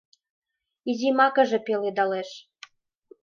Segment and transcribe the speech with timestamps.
[0.89, 2.29] Изи макыже пеледалеш